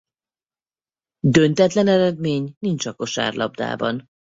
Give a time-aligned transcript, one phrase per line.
[1.27, 4.09] Döntetlen eredmény nincs a kosárlabdában.